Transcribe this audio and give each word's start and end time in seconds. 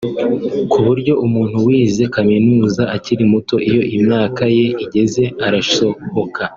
ku 0.71 0.77
buryo 0.85 1.13
umuntu 1.25 1.57
wize 1.67 2.03
kaminuza 2.15 2.83
akiri 2.95 3.23
muto 3.33 3.55
iyo 3.69 3.81
imyaka 3.97 4.43
ye 4.57 4.65
igeze 4.83 5.23
arasohoka 5.45 6.41